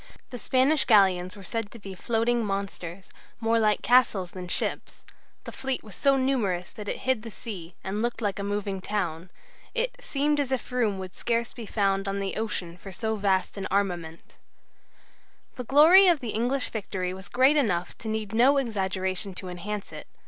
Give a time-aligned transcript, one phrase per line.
[0.31, 5.05] The Spanish galleons were said to be floating monsters, more like castles than ships;
[5.43, 8.81] the fleet was so numerous that it hid the sea, and looked like a moving
[8.81, 9.29] town;
[9.75, 13.59] it "seemed as if room would scarce be found on the ocean for so vast
[13.59, 14.39] an armament."
[15.55, 19.93] The glory of the English victory was great enough to need no exaggeration to enhance
[19.93, 20.07] it.